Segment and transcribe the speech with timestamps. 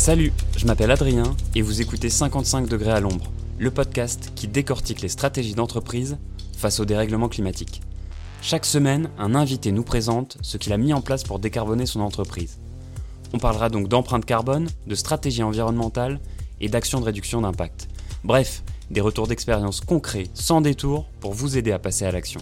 [0.00, 5.02] Salut, je m'appelle Adrien et vous écoutez 55 degrés à l'ombre, le podcast qui décortique
[5.02, 6.16] les stratégies d'entreprise
[6.56, 7.82] face au dérèglement climatique.
[8.40, 12.00] Chaque semaine, un invité nous présente ce qu'il a mis en place pour décarboner son
[12.00, 12.60] entreprise.
[13.34, 16.18] On parlera donc d'empreinte carbone, de stratégie environnementale
[16.62, 17.86] et d'actions de réduction d'impact.
[18.24, 22.40] Bref, des retours d'expérience concrets, sans détour, pour vous aider à passer à l'action.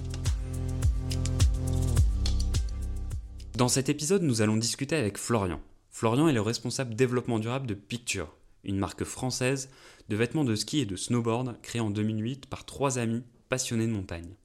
[3.57, 5.59] Dans cet épisode, nous allons discuter avec Florian.
[5.99, 9.69] Florian est le responsable développement durable de Picture, une marque française
[10.09, 13.91] de vêtements de ski et de snowboard créée en 2008 par trois amis passionnés de
[13.91, 14.37] montagne.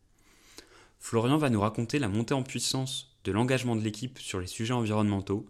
[0.99, 4.73] Florian va nous raconter la montée en puissance de l'engagement de l'équipe sur les sujets
[4.73, 5.45] environnementaux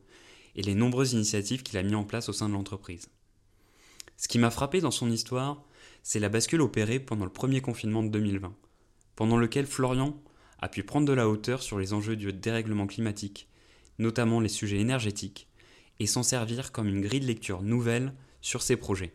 [0.58, 3.08] et les nombreuses initiatives qu'il a mis en place au sein de l'entreprise.
[4.18, 5.64] Ce qui m'a frappé dans son histoire,
[6.04, 8.54] c'est la bascule opérée pendant le premier confinement de 2020,
[9.16, 10.22] pendant lequel Florian
[10.60, 13.48] a pu prendre de la hauteur sur les enjeux du dérèglement climatique,
[14.00, 15.48] notamment les sujets énergétiques,
[16.00, 19.14] et s'en servir comme une grille de lecture nouvelle sur ses projets.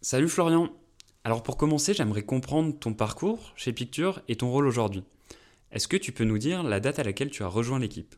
[0.00, 0.68] Salut Florian
[1.24, 5.04] Alors pour commencer, j'aimerais comprendre ton parcours chez Picture et ton rôle aujourd'hui.
[5.72, 8.14] Est-ce que tu peux nous dire la date à laquelle tu as rejoint l'équipe?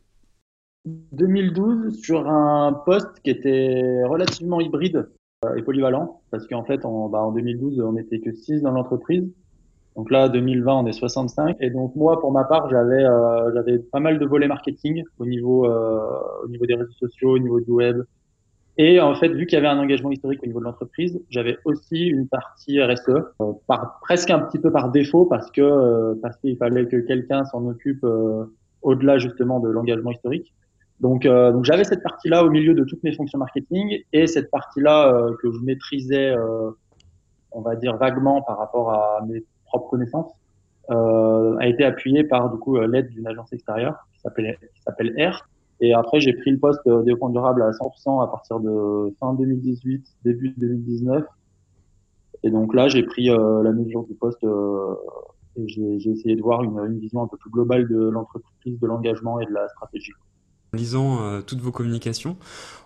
[0.87, 5.11] 2012 sur un poste qui était relativement hybride
[5.45, 8.73] euh, et polyvalent parce qu'en fait en, bah, en 2012 on n'était que 6 dans
[8.73, 9.29] l'entreprise
[9.99, 13.79] donc là 2020 on est 65 et donc moi pour ma part j'avais euh, j'avais
[13.79, 16.01] pas mal de volets marketing au niveau euh,
[16.45, 18.03] au niveau des réseaux sociaux au niveau du web.
[18.79, 21.59] Et en fait vu qu'il y avait un engagement historique au niveau de l'entreprise j'avais
[21.67, 26.15] aussi une partie RSE euh, par presque un petit peu par défaut parce que euh,
[26.23, 28.07] parce qu'il fallait que quelqu'un s'en occupe
[28.83, 30.55] au-delà justement de l'engagement historique.
[31.01, 34.51] Donc, euh, donc j'avais cette partie-là au milieu de toutes mes fonctions marketing et cette
[34.51, 36.71] partie-là euh, que je maîtrisais, euh,
[37.53, 40.33] on va dire vaguement par rapport à mes propres connaissances,
[40.91, 45.49] a été appuyée par du coup l'aide d'une agence extérieure qui s'appelle R.
[45.81, 49.35] Et après j'ai pris le poste de développement durable à 100% à partir de fin
[49.35, 51.25] 2018, début 2019.
[52.43, 56.79] Et donc là j'ai pris la mesure du poste et j'ai essayé de voir une,
[56.79, 60.13] une vision un peu plus globale de l'entreprise, de l'engagement et de la stratégie.
[60.75, 62.37] En lisant euh, toutes vos communications,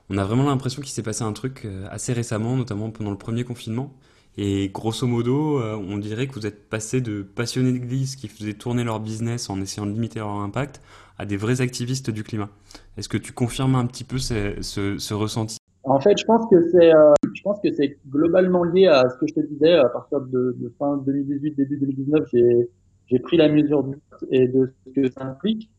[0.09, 3.19] on a vraiment l'impression qu'il s'est passé un truc euh, assez récemment, notamment pendant le
[3.19, 3.93] premier confinement.
[4.39, 8.55] Et grosso modo, euh, on dirait que vous êtes passé de passionnés d'église qui faisaient
[8.55, 10.81] tourner leur business en essayant de limiter leur impact
[11.19, 12.49] à des vrais activistes du climat.
[12.97, 15.59] Est-ce que tu confirmes un petit peu ce, ressenti?
[15.85, 19.17] En fait, je pense que c'est, euh, je pense que c'est globalement lié à ce
[19.19, 22.69] que je te disais à partir de, de fin 2018, début 2019, j'ai
[23.13, 23.97] j'ai pris la mesure du
[24.31, 25.71] et de ce que ça implique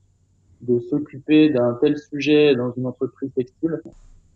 [0.61, 3.81] de s'occuper d'un tel sujet dans une entreprise textile.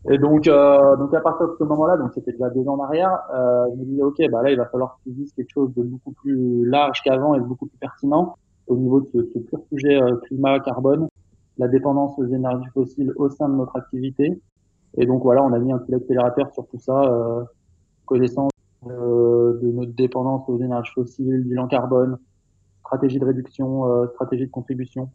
[0.09, 2.83] Et donc, euh, donc à partir de ce moment-là, donc c'était déjà deux ans en
[2.83, 5.73] arrière, euh, je me disais ok, bah là il va falloir qu'ils disent quelque chose
[5.75, 8.35] de beaucoup plus large qu'avant et de beaucoup plus pertinent
[8.67, 11.07] au niveau de ce, ce pur sujet euh, climat, carbone,
[11.57, 14.39] la dépendance aux énergies fossiles au sein de notre activité.
[14.97, 17.43] Et donc voilà, on a mis un petit accélérateur sur tout ça, euh,
[18.05, 18.51] connaissance
[18.85, 22.17] euh, de notre dépendance aux énergies fossiles, bilan carbone,
[22.81, 25.09] stratégie de réduction, euh, stratégie de contribution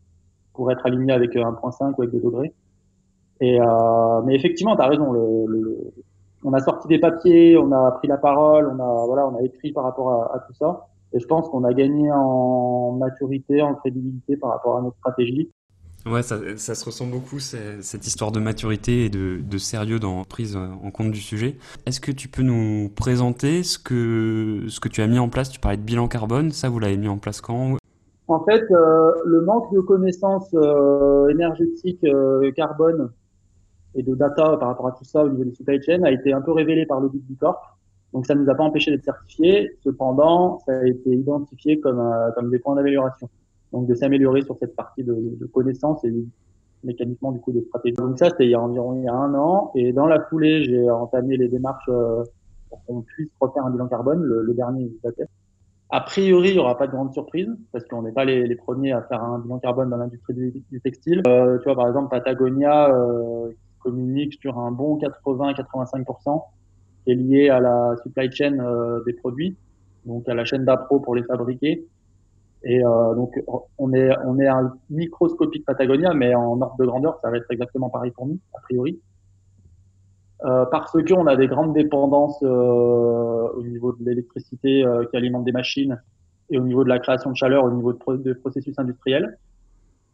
[0.53, 2.53] pour être aligné avec 1.5 euh, ou avec 2 degrés.
[3.43, 5.13] Et, euh, mais effectivement, tu as raison.
[5.13, 5.79] Le, le,
[6.45, 9.43] on a sorti des papiers, on a pris la parole, on a, voilà, on a
[9.43, 10.87] écrit par rapport à, à tout ça.
[11.13, 15.51] Et je pense qu'on a gagné en maturité, en crédibilité par rapport à notre stratégie.
[16.05, 20.25] Ouais, ça, ça se ressent beaucoup, cette histoire de maturité et de, de sérieux dans
[20.25, 21.57] prise en compte du sujet.
[21.87, 25.49] Est-ce que tu peux nous présenter ce que, ce que tu as mis en place?
[25.51, 27.77] Tu parlais de bilan carbone, ça vous l'avez mis en place quand?
[28.27, 33.11] En fait, euh, le manque de connaissances euh, énergétiques, euh, carbone
[33.95, 36.33] et de data par rapport à tout ça au niveau des supply chain a été
[36.33, 37.79] un peu révélé par l'audit du corps.
[38.13, 39.79] Donc, ça ne nous a pas empêché d'être certifiés.
[39.83, 42.03] Cependant, ça a été identifié comme,
[42.35, 43.29] comme des points d'amélioration.
[43.73, 46.13] Donc, de s'améliorer sur cette partie de, de connaissances et
[46.85, 47.97] mécaniquement du coup de stratégie.
[47.97, 49.73] Donc ça, c'était il y a environ il y a un an.
[49.75, 51.89] Et dans la foulée, j'ai entamé les démarches
[52.69, 54.23] pour qu'on puisse refaire un bilan carbone.
[54.23, 55.27] Le, le dernier datait.
[55.91, 58.57] A priori, il n'y aura pas de grande surprise parce qu'on n'est pas les, les,
[58.57, 61.23] premiers à faire un bilan carbone dans l'industrie du, du, textile.
[61.27, 63.51] Euh, tu vois, par exemple, Patagonia euh,
[63.83, 66.43] communique sur un bon 80-85%
[67.05, 69.57] qui est lié à la supply chain euh, des produits,
[70.07, 71.87] donc à la chaîne d'appro pour les fabriquer.
[72.65, 73.43] Et euh, donc,
[73.79, 77.51] on est, on est un microscopique Patagonia, mais en ordre de grandeur, ça va être
[77.51, 79.01] exactement pareil pour nous, a priori.
[80.45, 85.45] Euh, parce qu'on a des grandes dépendances euh, au niveau de l'électricité euh, qui alimente
[85.45, 86.03] des machines
[86.51, 89.39] et au niveau de la création de chaleur, au niveau de, de processus industriels.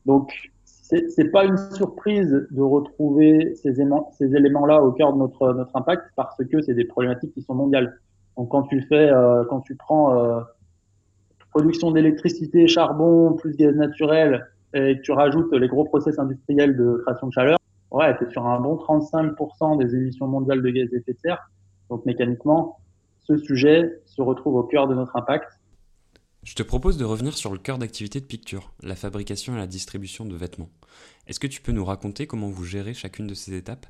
[0.05, 0.51] Donc,
[0.89, 3.75] c'est pas une surprise de retrouver ces,
[4.13, 7.55] ces éléments-là au cœur de notre, notre impact parce que c'est des problématiques qui sont
[7.55, 8.01] mondiales.
[8.39, 10.41] Donc, quand tu fais, euh, quand tu prends euh,
[11.51, 17.03] production d'électricité, charbon plus gaz naturel et que tu rajoutes les gros process industriels de
[17.05, 17.59] création de chaleur,
[17.91, 21.51] ouais, es sur un bon 35% des émissions mondiales de gaz à effet de serre.
[21.91, 22.79] Donc mécaniquement,
[23.21, 25.58] ce sujet se retrouve au cœur de notre impact.
[26.45, 29.67] Je te propose de revenir sur le cœur d'activité de Picture, la fabrication et la
[29.67, 30.71] distribution de vêtements.
[31.27, 33.87] Est-ce que tu peux nous raconter comment vous gérez chacune de ces étapes?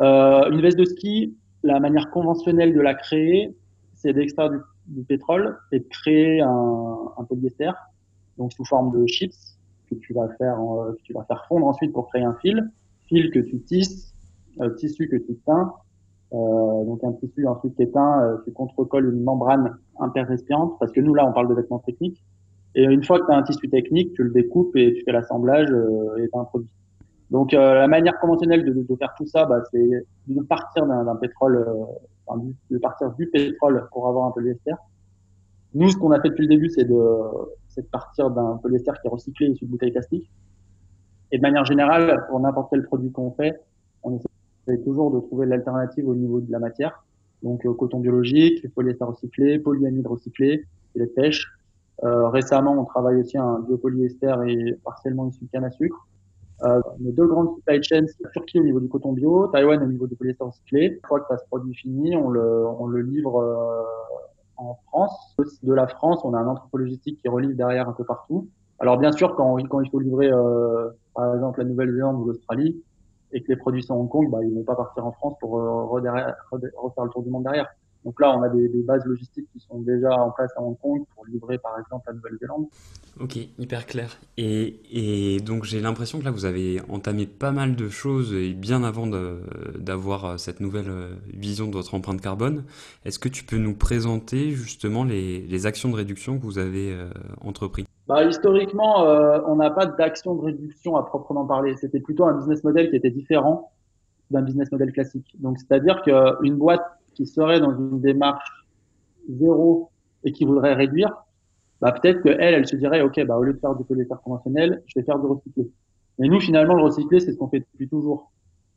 [0.00, 3.56] Euh, Une veste de ski, la manière conventionnelle de la créer,
[3.94, 7.70] c'est d'extraire du, pétrole et de créer un, un, polyester,
[8.38, 9.56] donc sous forme de chips
[9.88, 12.70] que tu vas faire, euh, que tu vas faire fondre ensuite pour créer un fil,
[13.06, 14.14] fil que tu tisses,
[14.60, 15.72] euh, tissu que tu teins,
[16.32, 21.00] euh, donc un tissu ensuite qui est euh, tu contrecolles une membrane interrespirante, parce que
[21.00, 22.22] nous là on parle de vêtements techniques.
[22.74, 25.12] Et une fois que tu as un tissu technique, tu le découpes et tu fais
[25.12, 26.68] l'assemblage euh, et tu un produit.
[27.30, 31.16] Donc euh, la manière conventionnelle de, de, faire tout ça, bah, c'est de partir d'un
[31.16, 31.66] pétrole,
[32.26, 34.72] enfin, de partir du pétrole pour avoir un polyester.
[35.74, 39.06] Nous, ce qu'on a fait depuis le début, c'est de, de partir d'un polyester qui
[39.06, 40.30] est recyclé issu de bouteilles plastiques.
[41.30, 43.60] Et de manière générale, pour n'importe quel produit qu'on fait,
[44.02, 44.28] on essaie
[44.76, 47.04] toujours de trouver l'alternative au niveau de la matière.
[47.42, 51.46] Donc euh, coton biologique, polyester recyclé, polyamide recyclé, et les pêches.
[52.04, 56.06] Euh, récemment, on travaille aussi un biopolyester et partiellement issu de canne à sucre.
[56.64, 60.06] Euh, nos deux grandes supply chains, Turquie au niveau du coton bio, Taïwan au niveau
[60.06, 60.86] du polyester recyclé.
[60.86, 63.82] Une fois que tu as ce produit fini, on le, on le livre euh,
[64.56, 65.36] en France.
[65.62, 68.48] De la France, on a un entrepôt logistique qui relivre derrière un peu partout.
[68.80, 72.80] Alors bien sûr, quand, quand il faut livrer, euh, par exemple, la Nouvelle-Zélande ou l'Australie,
[73.32, 75.58] et que les produits sont Hong Kong, bah, ils vont pas partir en France pour
[75.58, 77.68] euh, refaire le tour du monde derrière.
[78.04, 81.04] Donc là, on a des, bases logistiques qui sont déjà en place à Hong Kong
[81.14, 82.66] pour livrer, par exemple, la Nouvelle-Zélande.
[83.20, 84.16] Ok, hyper clair.
[84.36, 88.84] Et, donc j'ai l'impression que là, vous avez entamé pas mal de choses et bien
[88.84, 89.06] avant
[89.78, 92.64] d'avoir euh, cette nouvelle euh, vision de votre empreinte carbone.
[93.04, 96.92] Est-ce que tu peux nous présenter justement les, les actions de réduction que vous avez
[96.92, 97.10] euh,
[97.40, 97.86] entreprises?
[98.08, 101.76] Bah, historiquement, euh, on n'a pas d'action de réduction à proprement parler.
[101.76, 103.70] C'était plutôt un business model qui était différent
[104.30, 105.30] d'un business model classique.
[105.38, 106.84] Donc, c'est-à-dire qu'une boîte
[107.14, 108.66] qui serait dans une démarche
[109.28, 109.90] zéro
[110.24, 111.14] et qui voudrait réduire,
[111.82, 114.82] bah, peut-être qu'elle, elle se dirait, OK, bah, au lieu de faire du polyester conventionnel,
[114.86, 115.70] je vais faire du recyclé.
[116.18, 118.32] Mais nous, finalement, le recyclé, c'est ce qu'on fait depuis toujours.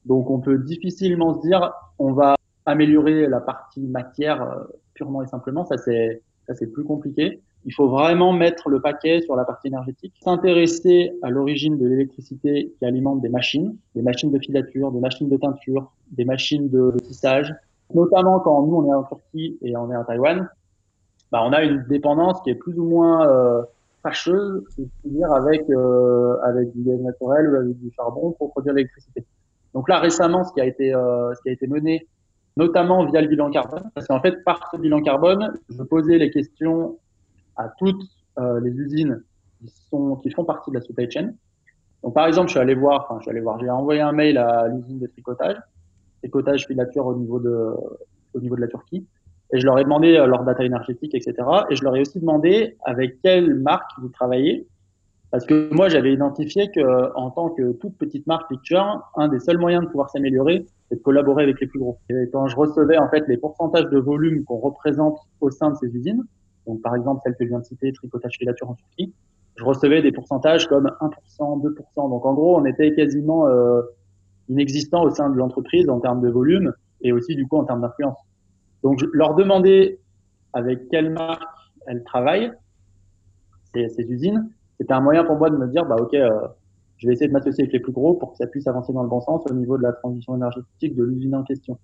[0.05, 2.35] Donc, on peut difficilement se dire, on va
[2.65, 4.63] améliorer la partie matière euh,
[4.93, 5.63] purement et simplement.
[5.63, 7.41] Ça, c'est, ça, c'est plus compliqué.
[7.65, 12.73] Il faut vraiment mettre le paquet sur la partie énergétique, s'intéresser à l'origine de l'électricité
[12.77, 16.95] qui alimente des machines, des machines de filature, des machines de teinture, des machines de
[17.03, 17.53] tissage.
[17.93, 20.49] Notamment quand nous on est en Turquie et on est en Taïwan,
[21.31, 23.61] bah, on a une dépendance qui est plus ou moins euh,
[24.03, 29.23] fâcheuse, c'est-à-dire avec euh, avec du gaz naturel ou avec du charbon pour produire l'électricité.
[29.73, 32.07] Donc là récemment, ce qui a été euh, ce qui a été mené,
[32.57, 36.31] notamment via le bilan carbone, parce qu'en fait par ce bilan carbone, je posais les
[36.31, 36.97] questions
[37.57, 38.03] à toutes
[38.39, 39.23] euh, les usines
[39.59, 41.31] qui, sont, qui font partie de la supply chain.
[42.03, 44.11] Donc, par exemple, je suis allé voir, enfin, je suis allé voir, j'ai envoyé un
[44.11, 45.57] mail à l'usine de tricotage,
[46.21, 47.73] tricotage filature au niveau de,
[48.33, 49.05] au niveau de la Turquie,
[49.53, 51.35] et je leur ai demandé euh, leur data énergétique, etc.
[51.69, 54.67] Et je leur ai aussi demandé avec quelle marque vous travaillez,
[55.31, 59.39] parce que moi, j'avais identifié que, en tant que toute petite marque Picture, un des
[59.39, 61.97] seuls moyens de pouvoir s'améliorer, c'est de collaborer avec les plus gros.
[62.09, 65.75] Et quand je recevais, en fait, les pourcentages de volume qu'on représente au sein de
[65.75, 66.23] ces usines,
[66.67, 69.13] donc, par exemple, celle que je viens de citer, tricotage filature en Turquie,
[69.55, 72.09] je recevais des pourcentages comme 1%, 2%.
[72.09, 73.81] Donc, en gros, on était quasiment euh,
[74.49, 77.81] inexistant au sein de l'entreprise en termes de volume et aussi, du coup, en termes
[77.81, 78.17] d'influence.
[78.83, 79.99] Donc, je leur demandais
[80.53, 81.43] avec quelle marque
[81.87, 82.51] elles travaillent,
[83.73, 84.49] ces, ces usines.
[84.79, 86.29] C'était un moyen pour moi de me dire, bah, OK, euh,
[86.97, 89.03] je vais essayer de m'associer avec les plus gros pour que ça puisse avancer dans
[89.03, 91.79] le bon sens au niveau de la transition énergétique de l'usine en question.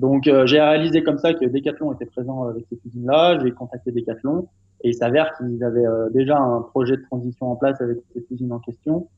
[0.00, 3.38] Donc euh, j'ai réalisé comme ça que Decathlon était présent avec cette usine-là.
[3.38, 4.48] J'ai contacté Decathlon
[4.82, 8.30] et il s'avère qu'ils avaient euh, déjà un projet de transition en place avec cette
[8.30, 9.08] usine en question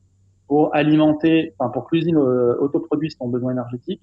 [0.47, 4.01] pour alimenter, enfin pour que l'usine euh, autoproduise son besoin énergétique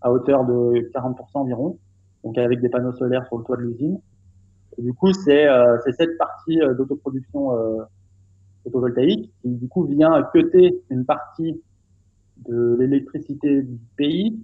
[0.00, 1.78] à hauteur de 40% environ,
[2.24, 4.00] donc avec des panneaux solaires sur le toit de l'usine.
[4.78, 5.46] Du coup, c'est
[5.98, 7.50] cette partie d'autoproduction
[8.64, 11.60] photovoltaïque qui du coup vient cuter une partie
[12.48, 14.42] de l'électricité du pays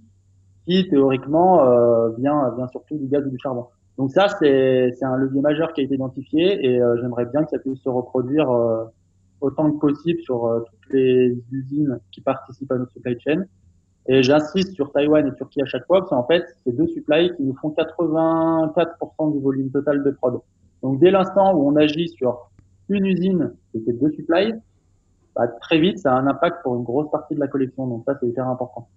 [0.89, 3.67] théoriquement euh, vient, vient surtout du gaz ou du charbon.
[3.99, 7.51] Donc ça, c'est un levier majeur qui a été identifié et euh, j'aimerais bien que
[7.51, 8.85] ça puisse se reproduire euh,
[9.41, 13.43] autant que possible sur euh, toutes les usines qui participent à notre supply chain.
[14.07, 17.35] Et j'insiste sur Taïwan et Turquie à chaque fois parce qu'en fait, c'est deux supplies
[17.37, 20.41] qui nous font 84% du volume total de prod.
[20.83, 22.51] Donc dès l'instant où on agit sur
[22.89, 24.55] une usine c'est deux supplies,
[25.35, 27.87] bah, très vite, ça a un impact pour une grosse partie de la collection.
[27.89, 28.89] Donc ça, c'est hyper important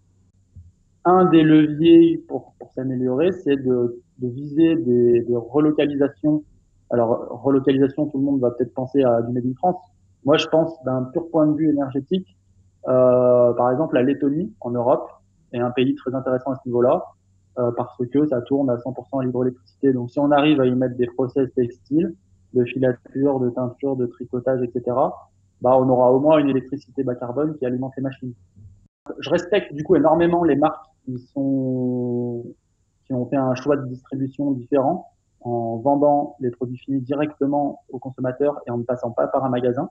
[1.05, 6.43] un des leviers pour, pour s'améliorer, c'est de, de, viser des, des, relocalisations.
[6.89, 9.77] Alors, relocalisation, tout le monde va peut-être penser à du Made in France.
[10.25, 12.37] Moi, je pense d'un pur point de vue énergétique,
[12.83, 15.09] par exemple, la Lettonie en Europe
[15.53, 17.03] est un pays très intéressant à ce niveau-là
[17.55, 19.93] parce que ça tourne à 100% à l'hydroélectricité.
[19.93, 22.15] Donc, si on arrive à y mettre des process textiles,
[22.53, 24.83] de filature, de teinture, de tricotage, etc.,
[25.61, 28.33] bah, on aura au moins une électricité bas carbone qui alimente les machines.
[29.19, 32.45] Je respecte du coup énormément les marques qui sont
[33.05, 37.99] qui ont fait un choix de distribution différent en vendant les produits finis directement aux
[37.99, 39.89] consommateurs et en ne passant pas par un magasin.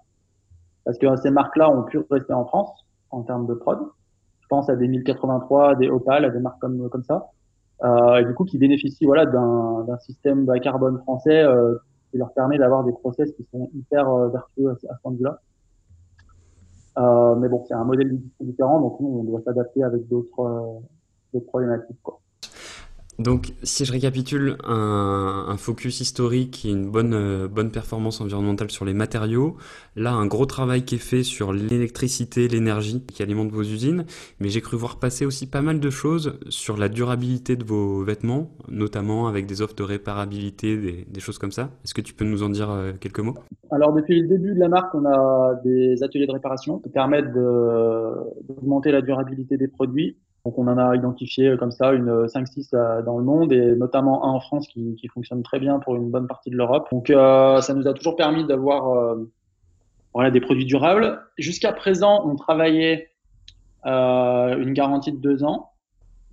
[0.85, 3.79] Parce que ces marques-là ont pu rester en France en termes de prod.
[4.41, 7.31] Je pense à des 1083, des Opal, à des marques comme, comme ça.
[7.83, 11.77] Euh, et du coup, qui bénéficient voilà, d'un système bas carbone français euh,
[12.11, 15.13] qui leur permet d'avoir des process qui sont hyper euh, vertueux à, à ce point
[15.13, 15.41] de vue-là.
[16.99, 20.83] Euh, mais bon, c'est un modèle différent, donc nous, on doit s'adapter avec d'autres
[21.39, 22.03] problématiques.
[22.03, 22.21] Quoi.
[23.19, 28.71] Donc, si je récapitule, un, un focus historique et une bonne, euh, bonne performance environnementale
[28.71, 29.59] sur les matériaux.
[29.95, 34.07] Là, un gros travail qui est fait sur l'électricité, l'énergie qui alimente vos usines.
[34.39, 38.03] Mais j'ai cru voir passer aussi pas mal de choses sur la durabilité de vos
[38.05, 41.69] vêtements, notamment avec des offres de réparabilité, des, des choses comme ça.
[41.85, 43.35] Est-ce que tu peux nous en dire euh, quelques mots?
[43.71, 47.35] Alors, depuis le début de la marque, on a des ateliers de réparation qui permettent
[47.35, 53.03] d'augmenter la durabilité des produits donc on en a identifié comme ça une 5-6 euh,
[53.03, 56.11] dans le monde et notamment un en France qui, qui, fonctionne très bien pour une
[56.11, 56.89] bonne partie de l'Europe.
[56.91, 59.31] Donc euh, ça nous a toujours permis d'avoir euh,
[60.15, 61.21] voilà, des produits durables.
[61.37, 63.11] Jusqu'à présent, on travaillait
[63.87, 65.73] euh, une garantie de deux ans.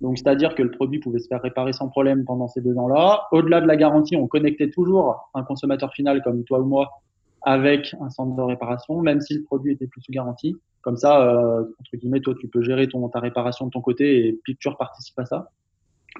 [0.00, 3.26] Donc c'est-à-dire que le produit pouvait se faire réparer sans problème pendant ces deux ans-là.
[3.32, 7.02] Au-delà de la garantie, on connectait toujours un consommateur final comme toi ou moi
[7.42, 10.56] avec un centre de réparation, même si le produit était plus sous garantie.
[10.82, 14.26] Comme ça, euh, entre guillemets, toi, tu peux gérer ton, ta réparation de ton côté
[14.26, 15.50] et Picture participe à ça.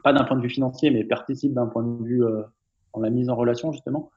[0.05, 2.43] Pas d'un point de vue financier, mais participe d'un point de vue euh,
[2.95, 4.11] dans la mise en relation, justement.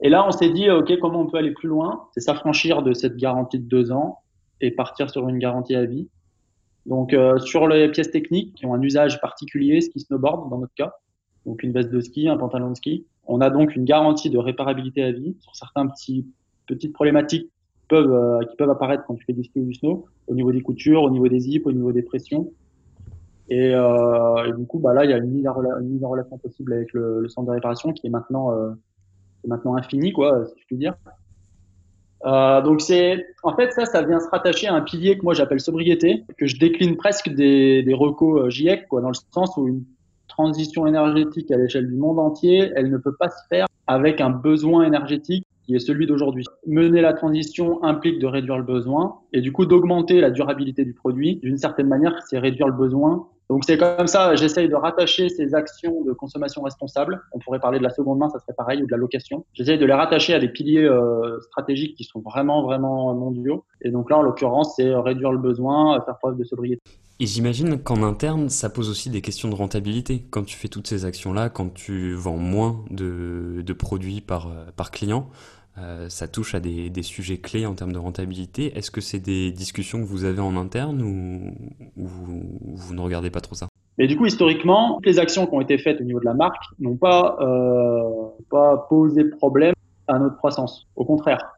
[0.00, 2.08] Et là, on s'est dit, OK, comment on peut aller plus loin?
[2.12, 4.20] C'est s'affranchir de cette garantie de deux ans
[4.60, 6.08] et partir sur une garantie à vie.
[6.86, 10.74] Donc, euh, sur les pièces techniques qui ont un usage particulier, ski snowboard dans notre
[10.74, 10.94] cas,
[11.46, 14.38] donc une veste de ski, un pantalon de ski, on a donc une garantie de
[14.38, 16.26] réparabilité à vie sur certains petits
[16.66, 17.50] petites problématiques
[17.88, 20.52] peuvent, euh, qui peuvent apparaître quand tu fais du ski ou du snow, au niveau
[20.52, 22.50] des coutures, au niveau des zips, au niveau des pressions.
[23.50, 25.52] Et, euh, et du coup, bah là, il y a une mise en,
[26.08, 28.70] relation possible avec le, le, centre de réparation qui est maintenant, euh,
[29.44, 30.94] est maintenant infini, quoi, si je puis dire.
[32.24, 35.34] Euh, donc c'est, en fait, ça, ça vient se rattacher à un pilier que moi
[35.34, 39.56] j'appelle sobriété, que je décline presque des, des recos euh, GIEC, quoi, dans le sens
[39.58, 39.84] où une
[40.36, 44.30] transition énergétique à l'échelle du monde entier, elle ne peut pas se faire avec un
[44.30, 46.44] besoin énergétique qui est celui d'aujourd'hui.
[46.66, 50.92] Mener la transition implique de réduire le besoin et du coup d'augmenter la durabilité du
[50.92, 51.36] produit.
[51.36, 53.28] D'une certaine manière, c'est réduire le besoin.
[53.54, 57.22] Donc c'est comme ça, j'essaye de rattacher ces actions de consommation responsable.
[57.30, 59.46] On pourrait parler de la seconde main, ça serait pareil, ou de la location.
[59.52, 63.64] J'essaye de les rattacher à des piliers euh, stratégiques qui sont vraiment, vraiment mondiaux.
[63.80, 66.82] Et donc là, en l'occurrence, c'est réduire le besoin, faire preuve de sobriété.
[67.20, 70.24] Et j'imagine qu'en interne, ça pose aussi des questions de rentabilité.
[70.30, 74.50] Quand tu fais toutes ces actions-là, quand tu vends moins de, produits par
[74.90, 75.30] client,
[75.76, 78.76] euh, ça touche à des, des, sujets clés en termes de rentabilité.
[78.76, 81.52] Est-ce que c'est des discussions que vous avez en interne ou,
[81.96, 83.66] ou vous, ne regardez pas trop ça?
[83.98, 86.34] Mais du coup, historiquement, toutes les actions qui ont été faites au niveau de la
[86.34, 88.02] marque n'ont pas, euh,
[88.50, 89.74] pas posé problème
[90.06, 90.86] à notre croissance.
[90.94, 91.56] Au contraire.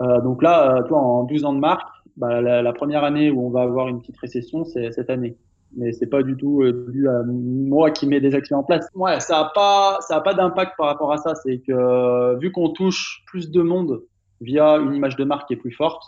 [0.00, 3.50] Euh, donc là, toi, en 12 ans de marque, bah, la, première année où on
[3.50, 5.36] va avoir une petite récession, c'est cette année
[5.76, 8.86] mais c'est pas du tout euh, dû à moi qui mets des actions en place.
[8.94, 11.34] Ouais, ça a pas, ça a pas d'impact par rapport à ça.
[11.34, 14.02] C'est que euh, vu qu'on touche plus de monde
[14.40, 16.02] via une image de marque qui est plus forte,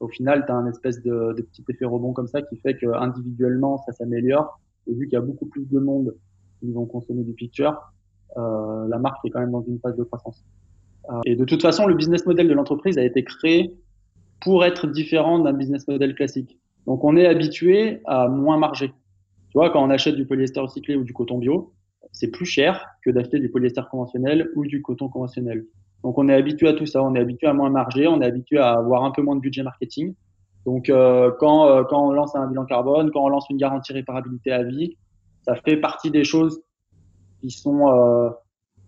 [0.00, 2.76] au final, tu as un espèce de, de, petit effet rebond comme ça qui fait
[2.76, 4.58] que individuellement, ça s'améliore.
[4.86, 6.14] Et vu qu'il y a beaucoup plus de monde
[6.60, 7.78] qui vont consommer du picture,
[8.36, 10.44] euh, la marque est quand même dans une phase de croissance.
[11.10, 13.74] Euh, et de toute façon, le business model de l'entreprise a été créé
[14.40, 16.58] pour être différent d'un business model classique.
[16.86, 18.92] Donc, on est habitué à moins marger.
[19.50, 21.72] Tu vois, quand on achète du polyester recyclé ou du coton bio,
[22.12, 25.66] c'est plus cher que d'acheter du polyester conventionnel ou du coton conventionnel.
[26.02, 28.26] Donc on est habitué à tout ça, on est habitué à moins marger, on est
[28.26, 30.14] habitué à avoir un peu moins de budget marketing.
[30.64, 33.92] Donc euh, quand, euh, quand on lance un bilan carbone, quand on lance une garantie
[33.92, 34.96] réparabilité à vie,
[35.42, 36.62] ça fait partie des choses
[37.40, 38.30] qui sont, euh,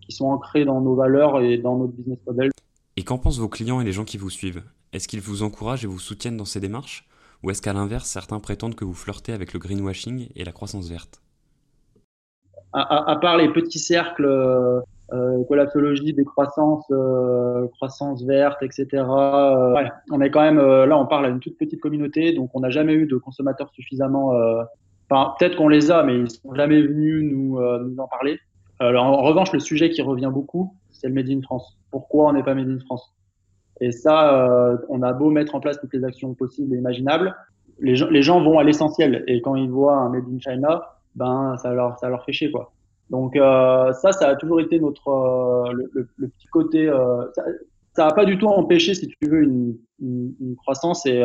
[0.01, 2.51] qui sont ancrées dans nos valeurs et dans notre business model.
[2.95, 4.63] Et qu'en pensent vos clients et les gens qui vous suivent?
[4.91, 7.07] Est-ce qu'ils vous encouragent et vous soutiennent dans ces démarches?
[7.43, 10.89] Ou est-ce qu'à l'inverse, certains prétendent que vous flirtez avec le greenwashing et la croissance
[10.89, 11.21] verte?
[12.75, 14.25] À, part les petits cercles,
[15.13, 18.87] euh, collapsologie, décroissance, euh, croissance verte, etc.
[18.93, 22.33] Euh, ouais, on est quand même euh, là, on parle à une toute petite communauté,
[22.33, 24.33] donc on n'a jamais eu de consommateurs suffisamment.
[24.33, 24.63] Euh,
[25.09, 28.39] enfin, peut-être qu'on les a, mais ils sont jamais venus nous, nous en parler.
[28.79, 31.77] Alors, en revanche, le sujet qui revient beaucoup, c'est le Made in France.
[31.91, 33.13] Pourquoi on n'est pas Made in France?
[33.83, 37.35] Et ça, euh, on a beau mettre en place toutes les actions possibles et imaginables,
[37.79, 39.25] les gens, les gens vont à l'essentiel.
[39.27, 40.83] Et quand ils voient un Made in China,
[41.15, 42.71] ben, ça leur, ça leur fait chier, quoi.
[43.09, 47.25] Donc, euh, ça, ça a toujours été notre, euh, le, le, petit côté, euh,
[47.91, 51.21] ça n'a pas du tout empêché, si tu veux, une, une, croissance et,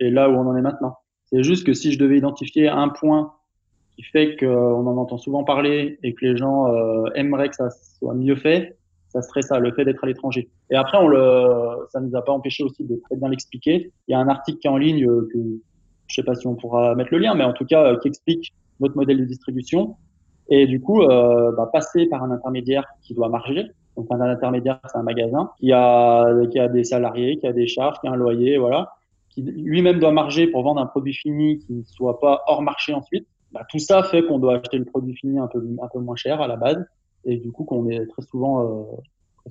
[0.00, 0.96] et là où on en est maintenant.
[1.26, 3.32] C'est juste que si je devais identifier un point
[3.96, 6.72] qui fait qu'on en entend souvent parler et que les gens
[7.14, 8.78] aimeraient que ça soit mieux fait,
[9.14, 10.50] ça serait ça, le fait d'être à l'étranger.
[10.70, 13.92] Et après, on le, ça nous a pas empêché aussi de très bien l'expliquer.
[14.08, 15.38] Il y a un article qui est en ligne que
[16.08, 18.52] je sais pas si on pourra mettre le lien, mais en tout cas qui explique
[18.80, 19.96] notre modèle de distribution.
[20.48, 23.70] Et du coup, euh, bah, passer par un intermédiaire qui doit marger.
[23.96, 27.68] Donc un intermédiaire, c'est un magasin qui a, qui a des salariés, qui a des
[27.68, 28.90] charges, qui a un loyer, voilà,
[29.30, 32.92] qui lui-même doit marger pour vendre un produit fini qui ne soit pas hors marché
[32.92, 33.26] ensuite.
[33.52, 36.16] Bah, tout ça fait qu'on doit acheter le produit fini un peu, un peu moins
[36.16, 36.84] cher à la base
[37.24, 38.96] et du coup qu'on est très souvent euh,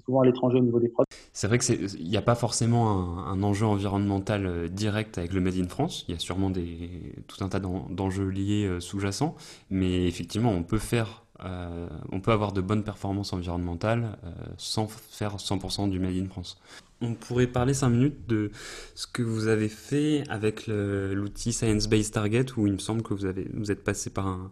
[0.05, 1.15] souvent à l'étranger au niveau des produits.
[1.33, 5.57] C'est vrai qu'il n'y a pas forcément un, enjeu environnemental euh, direct avec le Made
[5.57, 6.05] in France.
[6.07, 9.35] Il y a sûrement des, tout un tas d'enjeux liés euh, sous-jacents,
[9.69, 14.17] mais effectivement, on peut faire, on peut avoir de bonnes performances environnementales
[14.57, 16.61] sans faire 100% du Made in France.
[17.01, 18.51] On pourrait parler 5 minutes de
[18.95, 23.13] ce que vous avez fait avec l'outil Science Based Target, où il me semble que
[23.13, 24.51] vous, êtes passé par un,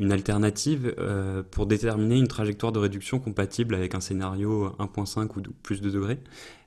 [0.00, 5.52] une alternative euh, pour déterminer une trajectoire de réduction compatible avec un scénario 1.5 ou
[5.62, 6.18] plus de degrés.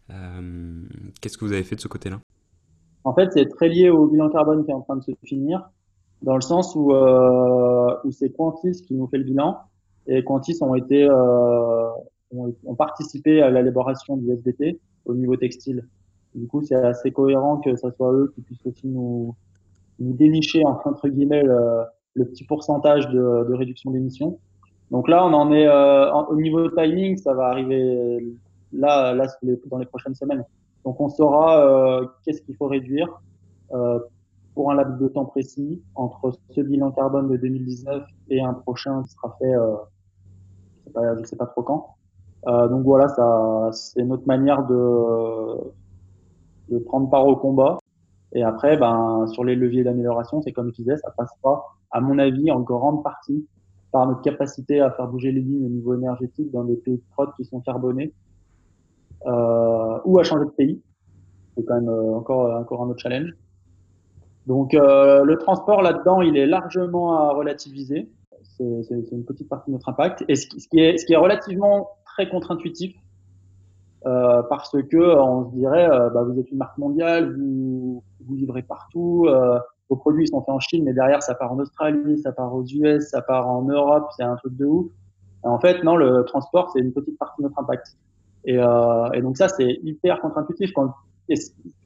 [0.09, 0.83] Euh,
[1.21, 2.19] qu'est-ce que vous avez fait de ce côté-là?
[3.03, 5.69] En fait, c'est très lié au bilan carbone qui est en train de se finir,
[6.21, 9.57] dans le sens où, euh, où c'est Quantis qui nous fait le bilan,
[10.07, 11.07] et Quantis ont été
[12.31, 15.87] ont, participé à l'élaboration du SBT au niveau textile.
[16.33, 19.35] Du coup, c'est assez cohérent que ce soit eux qui puissent aussi nous,
[19.99, 24.39] nous dénicher entre guillemets le petit pourcentage de, de réduction d'émissions.
[24.91, 28.19] Donc là, on en est euh, au niveau timing, ça va arriver
[28.73, 29.25] là, là
[29.67, 30.43] dans les prochaines semaines.
[30.83, 33.07] Donc on saura euh, qu'est-ce qu'il faut réduire
[33.73, 33.99] euh,
[34.53, 39.03] pour un laps de temps précis entre ce bilan carbone de 2019 et un prochain
[39.03, 39.75] qui sera fait, euh,
[40.95, 41.95] je sais sais pas trop quand.
[42.47, 45.57] Euh, donc voilà, ça, c'est notre manière de,
[46.69, 47.77] de prendre part au combat.
[48.33, 51.99] Et après, ben, sur les leviers d'amélioration, c'est comme je disais, ça passe pas à
[51.99, 53.45] mon avis, en grande partie
[53.91, 57.25] par notre capacité à faire bouger les lignes au niveau énergétique dans des pays de
[57.35, 58.13] qui sont carbonés
[59.25, 60.81] euh, ou à changer de pays.
[61.55, 63.31] C'est quand même euh, encore, encore un autre challenge.
[64.47, 68.09] Donc euh, le transport là-dedans, il est largement à relativiser.
[68.57, 70.23] C'est une petite partie de notre impact.
[70.27, 72.95] Et ce qui, est, ce qui est relativement très contre-intuitif,
[74.05, 78.35] euh, parce que on se dirait, euh, bah, vous êtes une marque mondiale, vous, vous
[78.35, 82.19] livrez partout, euh, vos produits sont faits en Chine, mais derrière, ça part en Australie,
[82.19, 84.87] ça part aux US, ça part en Europe, c'est un truc de ouf.
[85.43, 87.97] en fait, non, le transport, c'est une petite partie de notre impact.
[88.45, 90.71] Et, euh, et donc ça, c'est hyper contre-intuitif.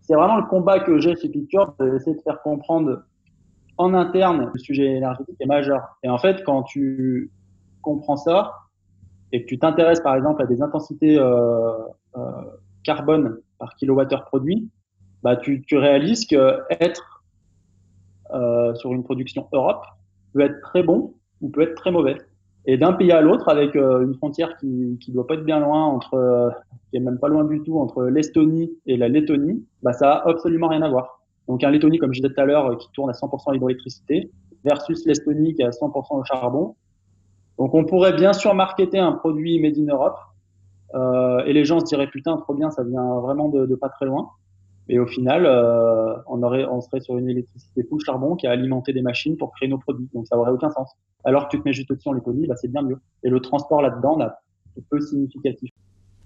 [0.08, 3.04] C'est vraiment le combat que j'ai chez Picture, d'essayer de faire comprendre
[3.78, 5.98] en interne le sujet énergétique est majeur.
[6.04, 7.32] Et en fait, quand tu
[7.82, 8.54] comprends ça
[9.32, 11.72] et que tu t'intéresses par exemple à des intensités euh,
[12.18, 12.22] euh,
[12.84, 14.70] carbone par kilowattheure produit,
[15.24, 17.24] bah, tu, réalises que être
[18.32, 19.86] euh, sur une production Europe
[20.34, 22.18] peut être très bon ou peut être très mauvais.
[22.68, 25.60] Et d'un pays à l'autre, avec euh, une frontière qui qui doit pas être bien
[25.60, 26.50] loin entre, euh,
[26.90, 30.30] qui est même pas loin du tout entre l'Estonie et la Lettonie, bah ça a
[30.30, 31.22] absolument rien à voir.
[31.48, 34.32] Donc un Lettonie, comme je disais tout à l'heure, qui tourne à 100% l'hydroélectricité,
[34.64, 36.76] versus l'Estonie qui est à 100% au charbon.
[37.60, 40.18] Donc on pourrait bien sûr marketer un produit made in Europe,
[40.96, 43.90] euh, et les gens se diraient putain trop bien, ça vient vraiment de, de pas
[43.90, 44.30] très loin.
[44.88, 48.52] Et au final, euh, on, aurait, on serait sur une électricité full charbon qui a
[48.52, 50.10] alimenté des machines pour créer nos produits.
[50.14, 50.92] Donc ça aurait aucun sens.
[51.24, 53.00] Alors que tu te mets juste au-dessus en Lettonie, bah, c'est bien mieux.
[53.24, 54.40] Et le transport là-dedans, là,
[54.76, 55.72] c'est peu significatif.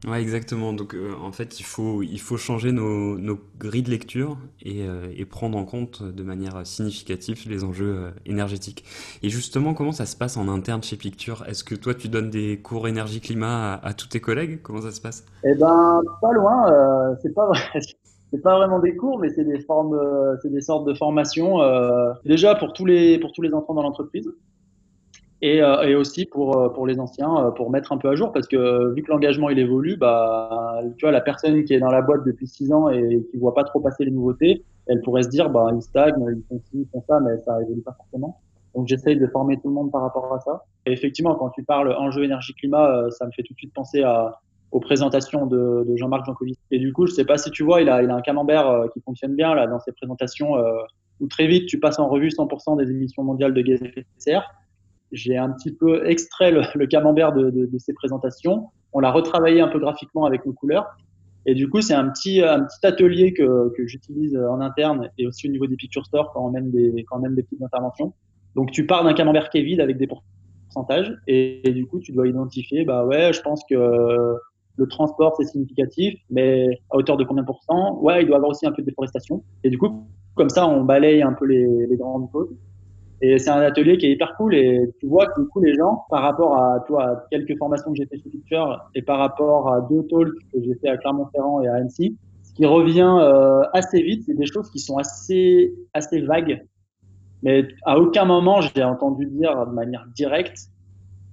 [0.07, 0.71] Ouais, exactement.
[0.71, 4.87] Donc, euh, en fait, il faut, il faut changer nos, nos grilles de lecture et,
[4.87, 8.85] euh, et, prendre en compte de manière significative les enjeux énergétiques.
[9.23, 11.43] Et justement, comment ça se passe en interne chez Picture?
[11.47, 14.61] Est-ce que toi, tu donnes des cours énergie-climat à, à, tous tes collègues?
[14.61, 15.25] Comment ça se passe?
[15.43, 17.15] Eh ben, pas loin.
[17.21, 17.81] c'est pas vrai
[18.31, 21.61] c'est pas vraiment des cours, mais c'est des formes, euh, c'est des sortes de formations.
[21.61, 24.29] Euh, déjà pour tous les pour tous les entrants dans l'entreprise,
[25.41, 28.31] et, euh, et aussi pour euh, pour les anciens, pour mettre un peu à jour,
[28.31, 31.91] parce que vu que l'engagement il évolue, bah tu vois la personne qui est dans
[31.91, 35.23] la boîte depuis six ans et qui voit pas trop passer les nouveautés, elle pourrait
[35.23, 37.93] se dire bah ils stagnent, ils font ci, ils font ça, mais ça évolue pas
[37.93, 38.39] forcément.
[38.75, 40.65] Donc j'essaye de former tout le monde par rapport à ça.
[40.85, 44.03] Et effectivement, quand tu parles enjeu énergie climat, ça me fait tout de suite penser
[44.03, 44.39] à
[44.71, 46.59] aux présentations de, de Jean-Marc Jancovici.
[46.71, 48.67] Et du coup, je sais pas si tu vois, il a, il a un camembert
[48.67, 50.73] euh, qui fonctionne bien là dans ses présentations euh,
[51.19, 54.01] où très vite tu passes en revue 100% des émissions mondiales de gaz à effet
[54.01, 54.43] de serre.
[55.11, 58.67] J'ai un petit peu extrait le, le camembert de, de, de, ces présentations.
[58.93, 60.85] On l'a retravaillé un peu graphiquement avec nos couleurs.
[61.47, 65.25] Et du coup, c'est un petit, un petit atelier que, que j'utilise en interne et
[65.25, 67.63] aussi au niveau des picture stores quand on mène des, quand on mène des petites
[67.63, 68.13] interventions.
[68.55, 72.11] Donc, tu pars d'un camembert qui est vide avec des pourcentages et, du coup, tu
[72.11, 74.35] dois identifier, bah ouais, je pense que
[74.79, 77.99] le transport, c'est significatif, mais à hauteur de combien de pourcents?
[78.01, 79.43] Ouais, il doit y avoir aussi un peu de déforestation.
[79.65, 82.55] Et du coup, comme ça, on balaye un peu les, grandes causes.
[83.21, 85.75] Et c'est un atelier qui est hyper cool et tu vois que du coup les
[85.75, 89.73] gens, par rapport à toi, quelques formations que j'ai fait chez Picture et par rapport
[89.73, 93.61] à deux talks que j'ai fait à Clermont-Ferrand et à Annecy, ce qui revient euh,
[93.73, 96.65] assez vite, c'est des choses qui sont assez assez vagues.
[97.43, 100.69] Mais à aucun moment j'ai entendu dire de manière directe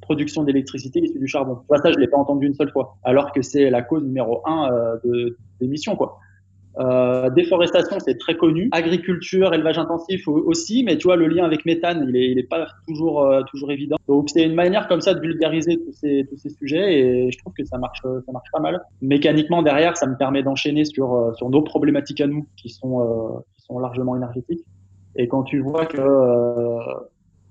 [0.07, 1.59] production d'électricité issue du charbon.
[1.83, 4.71] ça, je l'ai pas entendu une seule fois, alors que c'est la cause numéro un
[4.71, 6.19] euh, de d'émission quoi.
[6.79, 8.69] Euh, déforestation, c'est très connu.
[8.73, 12.49] Agriculture, élevage intensif aussi, mais tu vois, le lien avec méthane, il est, il est
[12.49, 13.97] pas toujours, euh, toujours évident.
[14.09, 17.39] Donc, c'est une manière comme ça de vulgariser tous ces, tous ces sujets et je
[17.39, 18.81] trouve que ça marche, ça marche pas mal.
[19.01, 23.01] Mécaniquement, derrière, ça me permet d'enchaîner sur, euh, sur nos problématiques à nous qui sont,
[23.01, 24.65] euh, qui sont largement énergétiques.
[25.17, 25.99] Et quand tu vois que,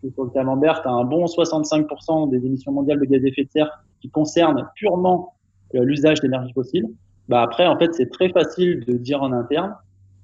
[0.07, 3.27] que sur le camembert, tu as un bon 65% des émissions mondiales de gaz à
[3.27, 5.33] effet de serre qui concernent purement
[5.73, 6.87] l'usage d'énergie fossile,
[7.27, 9.75] bah après, en fait, c'est très facile de dire en interne,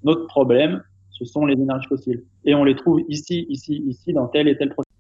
[0.04, 2.24] notre problème, ce sont les énergies fossiles.
[2.46, 4.91] Et on les trouve ici, ici, ici, dans tel et tel processus.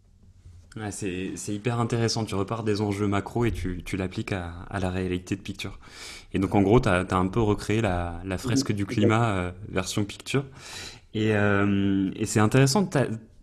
[0.77, 2.23] Ouais, c'est hyper intéressant.
[2.23, 5.77] Tu repars des enjeux macro et tu, tu l'appliques à, à, la réalité de Picture.
[6.33, 9.31] Et donc, en gros, tu as, as, un peu recréé la, la fresque du climat
[9.31, 10.45] euh, version Picture.
[11.13, 12.87] Et, euh, et c'est intéressant.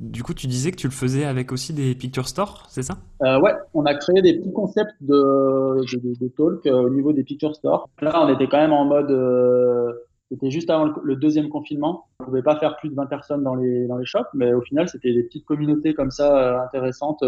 [0.00, 2.98] Du coup, tu disais que tu le faisais avec aussi des picture stores, c'est ça?
[3.22, 7.12] Euh, Ouais, on a créé des petits concepts de, de, de, talk euh, au niveau
[7.12, 7.88] des picture stores.
[8.00, 9.92] Là, on était quand même en mode, euh,
[10.30, 12.06] c'était juste avant le, deuxième confinement.
[12.20, 14.60] On pouvait pas faire plus de 20 personnes dans les dans les shops, mais au
[14.60, 17.24] final, c'était des petites communautés comme ça euh, intéressantes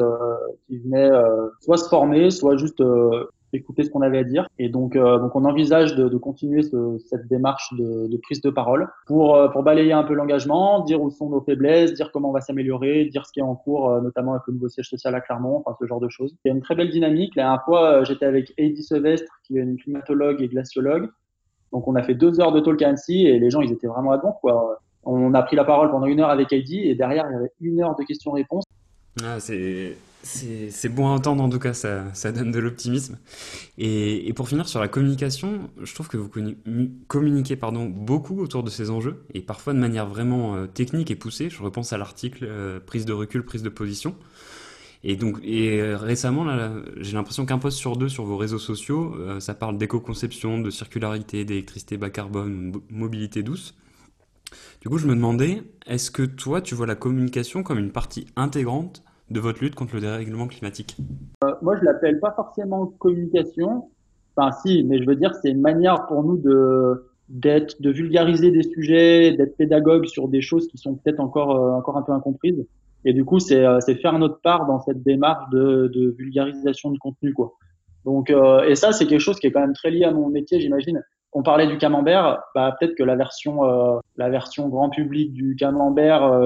[0.69, 1.11] qui venaient
[1.61, 2.81] soit se former, soit juste
[3.53, 4.47] écouter ce qu'on avait à dire.
[4.59, 8.41] Et donc, euh, donc on envisage de, de continuer ce, cette démarche de, de, prise
[8.41, 12.11] de parole pour, euh, pour balayer un peu l'engagement, dire où sont nos faiblesses, dire
[12.13, 14.69] comment on va s'améliorer, dire ce qui est en cours, euh, notamment avec le nouveau
[14.69, 16.35] siège social à Clermont, enfin ce genre de choses.
[16.45, 17.35] Il y a une très belle dynamique.
[17.37, 21.09] La dernière fois, j'étais avec Heidi Sevestre, qui est une climatologue et glaciologue.
[21.73, 23.87] Donc on a fait deux heures de talk à Annecy et les gens, ils étaient
[23.87, 24.81] vraiment à don, quoi.
[25.03, 27.53] On a pris la parole pendant une heure avec Heidi et derrière, il y avait
[27.61, 28.65] une heure de questions-réponses.
[29.25, 33.19] Ah, c'est c'est bon à entendre en tout cas, ça, ça donne de l'optimisme.
[33.79, 36.31] Et, et, pour finir sur la communication, je trouve que vous
[37.09, 41.17] communiquez pardon, beaucoup autour de ces enjeux, et parfois de manière vraiment euh, technique et
[41.17, 41.49] poussée.
[41.49, 44.15] Je repense à l'article euh, prise de recul, prise de position.
[45.03, 46.47] Et donc, et euh, récemment,
[46.99, 51.47] j'ai l'impression qu'un post sur deux sur vos réseaux sociaux, ça parle d'éco-conception, de circularité,
[51.47, 53.75] d'électricité bas carbone, mobilité douce.
[54.83, 58.27] Du coup, je me demandais, est-ce que toi, tu vois la communication comme une partie
[58.37, 60.97] intégrante de votre lutte contre le dérèglement climatique
[61.45, 63.91] euh, Moi, je l'appelle pas forcément communication.
[64.37, 68.51] Enfin, si, mais je veux dire, c'est une manière pour nous de d'être, de vulgariser
[68.51, 72.13] des sujets, d'être pédagogue sur des choses qui sont peut-être encore euh, encore un peu
[72.13, 72.67] incomprises.
[73.05, 76.99] Et du coup, c'est euh, faire notre part dans cette démarche de, de vulgarisation de
[76.99, 77.55] contenu, quoi.
[78.05, 80.29] Donc, euh, et ça, c'est quelque chose qui est quand même très lié à mon
[80.29, 81.03] métier, j'imagine.
[81.33, 83.61] On parlait du camembert, bah peut-être que la version
[84.17, 86.43] la version grand public du camembert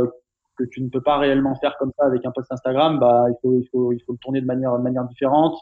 [0.56, 3.36] que tu ne peux pas réellement faire comme ça avec un post Instagram, bah, il
[3.42, 5.56] faut, il faut, il faut le tourner de manière, de manière différente.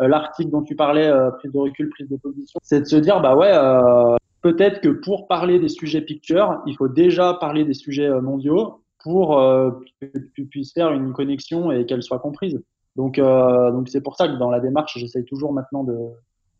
[0.00, 2.96] Euh, L'article dont tu parlais, euh, prise de recul, prise de position, c'est de se
[2.96, 7.64] dire, bah ouais, euh, peut-être que pour parler des sujets picture, il faut déjà parler
[7.64, 9.70] des sujets euh, mondiaux pour euh,
[10.00, 12.62] que tu puisses faire une connexion et qu'elle soit comprise.
[12.96, 15.96] Donc, donc c'est pour ça que dans la démarche, j'essaye toujours maintenant de,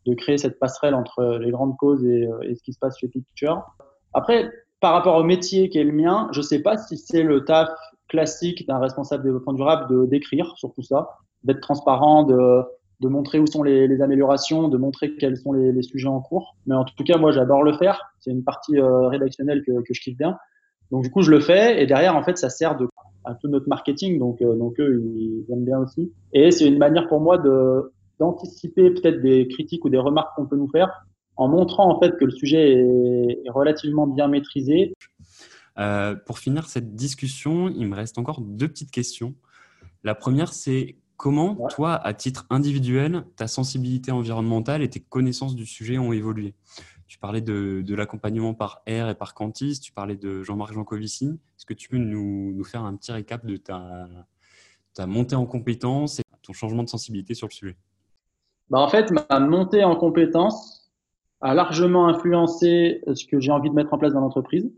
[0.05, 3.09] de créer cette passerelle entre les grandes causes et, et ce qui se passe chez
[3.09, 3.65] Picture.
[4.13, 4.51] Après,
[4.87, 7.45] par rapport au métier qui est le mien, je ne sais pas si c'est le
[7.45, 7.69] taf
[8.09, 11.09] classique d'un responsable développement durable de d'écrire sur tout ça,
[11.43, 16.21] d'être transparent, de, montrer où sont les, améliorations, de montrer quels sont les, sujets en
[16.21, 16.55] cours.
[16.67, 18.01] Mais en tout cas, moi, j'adore le faire.
[18.21, 20.39] C'est une partie euh, rédactionnelle que, je kiffe bien.
[20.93, 22.87] Donc du coup, je le fais et derrière, en fait, ça sert de
[23.25, 24.21] à tout notre marketing.
[24.21, 26.13] Donc euh, eux, ils aiment bien aussi.
[26.33, 27.39] Et c'est une manière pour moi
[28.21, 31.03] d'anticiper peut-être des critiques ou des remarques qu'on peut nous faire
[31.37, 34.95] en montrant en fait que le sujet est, relativement bien maîtrisé.
[35.79, 39.35] Euh, pour finir cette discussion, il me reste encore deux petites questions.
[40.05, 41.71] La première, c'est comment ouais.
[41.71, 46.55] toi, à titre individuel, ta sensibilité environnementale et tes connaissances du sujet ont évolué?
[47.07, 51.39] Tu parlais de, de l'accompagnement par R et par Cantis, tu parlais de Jean-Marc Jancovici.
[51.57, 54.09] Est-ce que tu peux nous, nous, faire un petit récap de ta,
[54.93, 57.77] ta montée en compétences et ton changement de sensibilité sur le sujet?
[58.71, 60.86] Bah En fait, ma montée en compétences,
[61.41, 64.71] a largement influencé ce que j'ai envie de mettre en place dans l'entreprise.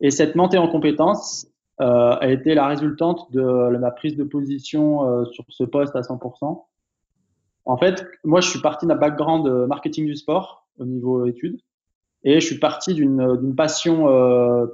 [0.00, 1.46] Et cette montée en compétences
[1.80, 6.00] euh, a été la résultante de ma prise de position euh, sur ce poste à
[6.00, 6.64] 100%.
[7.64, 11.60] En fait, moi, je suis parti d'un background marketing du sport au niveau études.
[12.24, 14.04] Et je suis parti d'une passion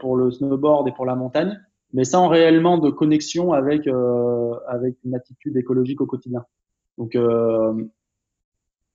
[0.01, 1.59] pour le snowboard et pour la montagne,
[1.95, 3.89] mais sans réellement de connexion avec,
[4.67, 6.45] avec une attitude écologique au quotidien.
[6.99, 7.17] Donc,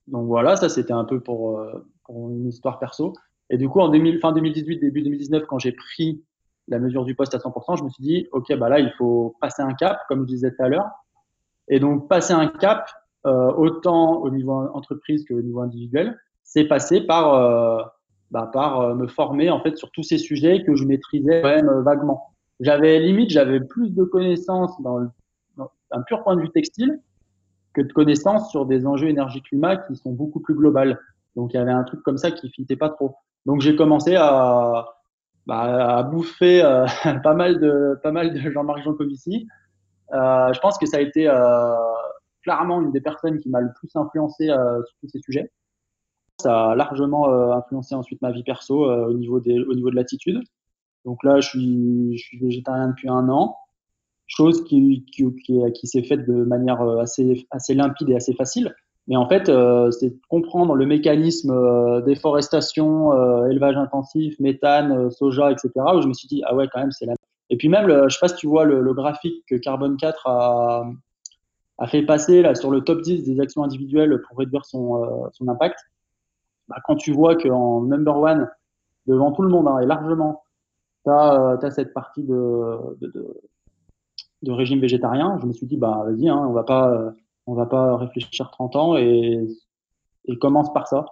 [0.06, 1.60] donc voilà, ça c'était un peu pour,
[2.04, 3.14] pour une histoire perso.
[3.50, 6.22] Et du coup, en 2000, fin 2018, début 2019, quand j'ai pris
[6.68, 9.36] la mesure du poste à 100%, je me suis dit, OK, bah là, il faut
[9.40, 10.88] passer un cap, comme je disais tout à l'heure.
[11.68, 12.88] Et donc, passer un cap,
[13.26, 17.82] euh, autant au niveau entreprise qu'au niveau individuel, c'est passer par, euh,
[18.30, 21.48] bah, par euh, me former en fait sur tous ces sujets que je maîtrisais quand
[21.48, 22.34] même vaguement.
[22.60, 25.08] J'avais limite, j'avais plus de connaissances dans, le,
[25.56, 27.00] dans, un pur point de vue textile
[27.72, 31.00] que de connaissances sur des enjeux énergie-climat qui sont beaucoup plus globales.
[31.36, 33.16] Donc, il y avait un truc comme ça qui fitait pas trop.
[33.46, 34.86] Donc, j'ai commencé à,
[35.46, 36.86] bah, à bouffer euh,
[37.22, 39.46] pas mal de pas mal de Jean-Marc Jancovici.
[40.12, 41.74] Euh, je pense que ça a été euh,
[42.42, 45.50] clairement une des personnes qui m'a le plus influencé euh, sur tous ces sujets.
[46.40, 49.96] Ça a largement euh, influencé ensuite ma vie perso au niveau des au niveau de
[49.96, 50.40] l'attitude.
[51.04, 53.56] Donc là, je suis je suis végétarien depuis un an,
[54.26, 58.74] chose qui qui, qui, qui s'est faite de manière assez assez limpide et assez facile.
[59.06, 65.52] Mais en fait, euh, c'est comprendre le mécanisme euh, déforestation, euh, élevage intensif, méthane, soja,
[65.52, 65.70] etc.
[65.94, 67.14] Où je me suis dit, ah ouais, quand même, c'est la.
[67.50, 69.98] Et puis même, le, je sais pas si tu vois le, le graphique que Carbone
[69.98, 70.90] 4 a,
[71.78, 75.48] a, fait passer là sur le top 10 des actions individuelles pour réduire son, son
[75.48, 75.78] impact.
[76.68, 78.50] Bah, quand tu vois qu'en number one,
[79.06, 80.42] devant tout le monde, hein, et largement,
[81.04, 83.42] tu as, as, cette partie de, de, de,
[84.40, 87.12] de, régime végétarien, je me suis dit, bah vas-y, hein, on va pas
[87.46, 89.46] on va pas réfléchir 30 ans et,
[90.26, 91.04] et commence par ça.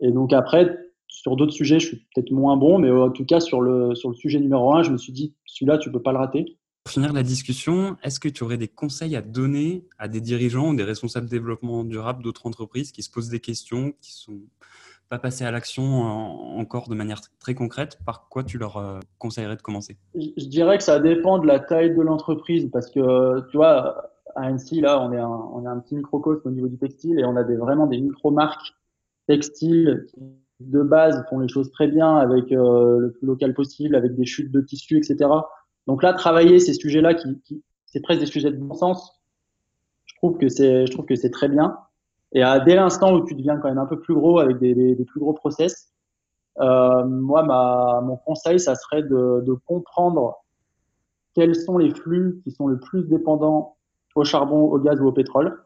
[0.00, 0.76] Et donc après,
[1.08, 4.08] sur d'autres sujets, je suis peut-être moins bon, mais en tout cas sur le, sur
[4.08, 6.58] le sujet numéro un, je me suis dit, celui-là, tu peux pas le rater.
[6.82, 10.70] Pour finir la discussion, est-ce que tu aurais des conseils à donner à des dirigeants
[10.70, 14.40] ou des responsables de développement durable d'autres entreprises qui se posent des questions, qui sont
[15.08, 16.02] pas passés à l'action
[16.58, 17.98] encore de manière très concrète?
[18.04, 19.96] Par quoi tu leur euh, conseillerais de commencer?
[20.14, 24.42] Je dirais que ça dépend de la taille de l'entreprise parce que, tu vois, à
[24.42, 27.24] Annecy, là, on est un, on est un petit microcosme au niveau du textile et
[27.24, 28.74] on a des, vraiment des micro-marques
[29.26, 30.20] textiles qui,
[30.60, 34.24] de base, font les choses très bien avec euh, le plus local possible, avec des
[34.24, 35.30] chutes de tissus, etc.
[35.86, 39.20] Donc là, travailler ces sujets-là, qui, qui c'est presque des sujets de bon sens,
[40.06, 41.78] je trouve que c'est, je trouve que c'est très bien.
[42.32, 44.74] Et à, dès l'instant où tu deviens quand même un peu plus gros avec des,
[44.74, 45.92] des, des plus gros process,
[46.60, 50.36] euh, moi, ma, mon conseil, ça serait de, de comprendre
[51.34, 53.73] quels sont les flux qui sont le plus dépendants
[54.14, 55.64] au charbon, au gaz ou au pétrole.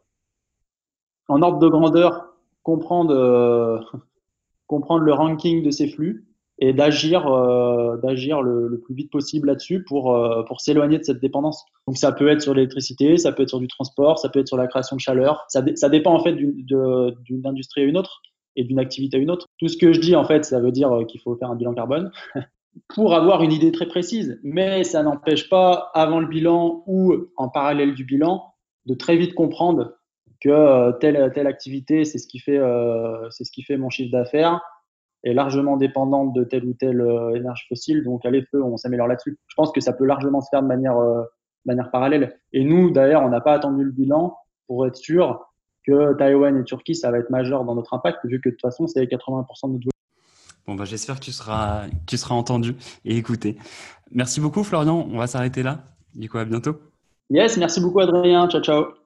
[1.29, 3.79] En ordre de grandeur, comprendre, euh,
[4.67, 6.27] comprendre le ranking de ces flux
[6.61, 11.65] et d'agir euh, le, plus vite possible là-dessus pour euh, pour s'éloigner de cette dépendance.
[11.87, 14.49] Donc ça peut être sur l'électricité, ça peut être sur du transport, ça peut être
[14.49, 15.45] sur la création de chaleur.
[15.49, 18.23] Ça, ça dépend en fait d'une industrie à une autre
[18.57, 19.47] et d'une activité à une autre.
[19.59, 21.75] Tout ce que je dis en fait, ça veut dire qu'il faut faire un bilan
[21.75, 22.11] carbone
[22.95, 24.39] pour avoir une idée très précise.
[24.43, 28.45] Mais ça n'empêche pas, avant le bilan ou en parallèle du bilan,
[28.87, 29.95] de très vite comprendre
[30.41, 34.13] que euh, telle, telle activité, c'est ce, qui fait, euh, ce qui fait mon chiffre
[34.13, 34.61] d'affaires,
[35.25, 38.05] est largement dépendante de telle ou telle euh, énergie fossile.
[38.05, 39.39] Donc, allez, feu, on s'améliore là-dessus.
[39.47, 41.23] Je pense que ça peut largement se faire de manière, euh,
[41.65, 42.39] manière parallèle.
[42.53, 44.37] Et nous, d'ailleurs, on n'a pas attendu le bilan
[44.67, 45.45] pour être sûr
[45.85, 48.61] que Taïwan et Turquie, ça va être majeur dans notre impact, vu que de toute
[48.61, 49.89] façon, c'est 80% de notre
[50.69, 52.77] Bon, bah, j'espère que tu seras, tu seras entendu
[53.07, 53.57] et écouté.
[54.13, 55.09] Merci beaucoup, Florian.
[55.11, 55.95] On va s'arrêter là.
[56.15, 56.79] Du coup, à bientôt.
[57.31, 58.47] Yes, merci beaucoup, Adrien.
[58.51, 58.98] Ciao, ciao.